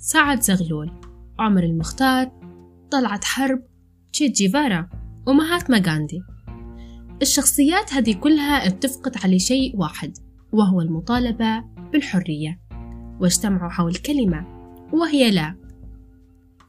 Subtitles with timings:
[0.00, 0.90] سعد زغلول
[1.38, 2.30] عمر المختار
[2.90, 3.62] طلعت حرب
[4.12, 4.88] تشيت جيفارا
[5.26, 6.22] ومهاتما غاندي.
[7.22, 10.18] الشخصيات هذه كلها اتفقت على شيء واحد
[10.52, 12.60] وهو المطالبة بالحرية.
[13.20, 14.46] واجتمعوا حول كلمة
[14.92, 15.54] وهي لا.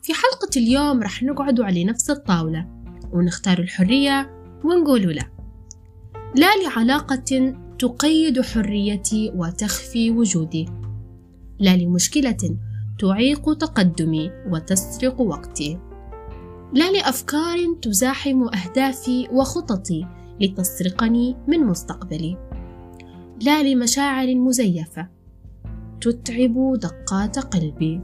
[0.01, 2.67] في حلقة اليوم رح نقعد على نفس الطاولة
[3.11, 5.31] ونختار الحرية ونقول لا.
[6.35, 10.65] لا لعلاقة تقيد حريتي وتخفي وجودي.
[11.59, 12.57] لا لمشكلة
[12.99, 15.79] تعيق تقدمي وتسرق وقتي.
[16.73, 20.07] لا لأفكار تزاحم أهدافي وخططي
[20.41, 22.37] لتسرقني من مستقبلي.
[23.41, 25.07] لا لمشاعر مزيفة
[26.01, 28.01] تتعب دقات قلبي.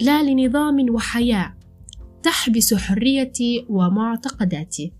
[0.00, 1.54] لا لنظام وحياه
[2.22, 4.92] تحبس حريتي ومعتقداتي.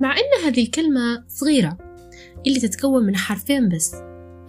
[0.00, 1.78] مع إن هذه الكلمة صغيرة
[2.46, 3.94] اللي تتكون من حرفين بس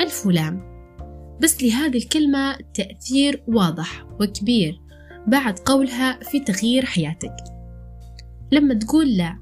[0.01, 0.74] الف ولام
[1.41, 4.81] بس لهذه الكلمة تأثير واضح وكبير
[5.27, 7.35] بعد قولها في تغيير حياتك.
[8.51, 9.39] لما تقول لا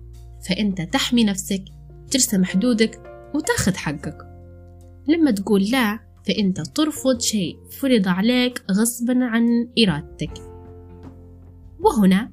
[0.50, 1.63] فأنت تحمي نفسك
[2.11, 3.02] ترسم حدودك
[3.35, 4.17] وتاخذ حقك.
[5.08, 10.33] لما تقول لا فأنت ترفض شيء فرض عليك غصبا عن إرادتك.
[11.80, 12.31] وهنا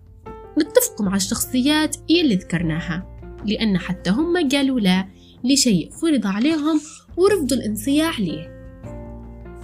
[0.58, 5.08] نتفق مع الشخصيات يلي ذكرناها لأن حتى هم قالوا لا
[5.45, 6.80] لشيء فرض عليهم
[7.17, 8.59] ورفضوا الانصياع ليه.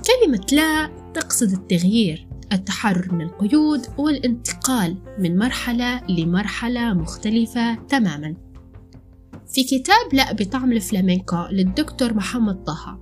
[0.06, 8.34] كلمة لا تقصد التغيير التحرر من القيود والانتقال من مرحلة لمرحلة مختلفة تماما.
[9.54, 13.00] في كتاب لا بطعم الفلامينكو للدكتور محمد طه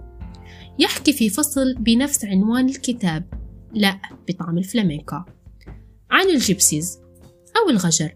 [0.79, 3.25] يحكي في فصل بنفس عنوان الكتاب
[3.75, 5.17] لا بطعم الفلامينكو
[6.11, 6.99] عن ال Gypsies
[7.57, 8.15] أو الغجر.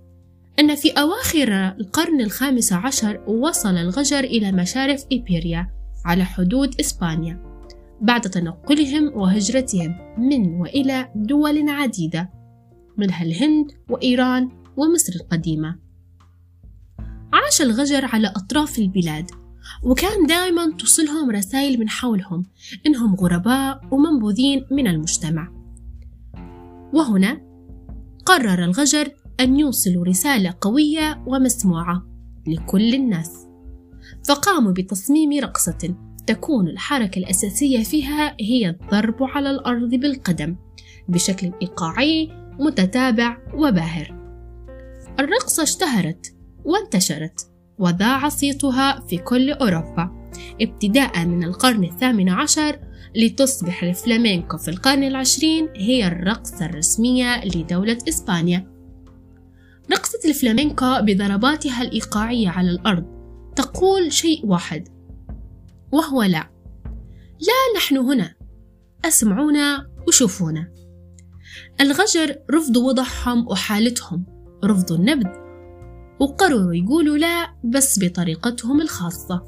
[0.58, 5.70] أن في أواخر القرن الخامس عشر وصل الغجر إلى مشارف إيبيريا
[6.04, 7.47] على حدود إسبانيا.
[8.00, 12.30] بعد تنقلهم وهجرتهم من وإلى دول عديدة
[12.96, 15.78] منها الهند وإيران ومصر القديمة.
[17.32, 19.30] عاش الغجر على أطراف البلاد
[19.82, 22.42] وكان دائما تصلهم رسائل من حولهم
[22.86, 25.52] إنهم غرباء ومنبوذين من المجتمع.
[26.94, 27.40] وهنا
[28.26, 29.10] قرر الغجر
[29.40, 32.06] أن يوصلوا رسالة قوية ومسموعة
[32.46, 33.46] لكل الناس
[34.28, 40.56] فقاموا بتصميم رقصة تكون الحركة الأساسية فيها هي الضرب على الأرض بالقدم
[41.08, 42.28] بشكل إيقاعي
[42.60, 44.14] متتابع وباهر.
[45.20, 46.34] الرقصة اشتهرت
[46.64, 50.30] وانتشرت وذاع صيتها في كل أوروبا
[50.60, 52.78] ابتداء من القرن الثامن عشر
[53.16, 58.66] لتصبح الفلامينكو في القرن العشرين هي الرقصة الرسمية لدولة إسبانيا.
[59.92, 63.04] رقصة الفلامينكو بضرباتها الإيقاعية على الأرض
[63.56, 64.97] تقول شيء واحد
[65.92, 66.50] وهو لا.
[67.40, 68.34] لا نحن هنا.
[69.04, 70.72] أسمعونا وشوفونا.
[71.80, 74.26] الغجر رفضوا وضعهم وحالتهم.
[74.64, 75.28] رفضوا النبذ.
[76.20, 79.44] وقرروا يقولوا لا بس بطريقتهم الخاصة.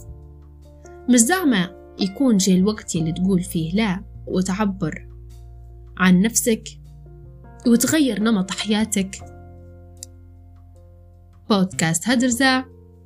[1.08, 5.08] مش زعما يكون جاي الوقت اللي تقول فيه لا وتعبر
[5.96, 6.68] عن نفسك
[7.66, 9.16] وتغير نمط حياتك.
[11.50, 12.64] بودكاست هدرزة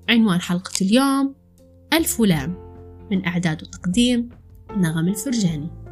[0.08, 1.34] عنوان حلقة اليوم
[1.92, 2.63] ألف ولام.
[3.10, 4.28] من إعداد وتقديم
[4.76, 5.83] نغم الفرجاني.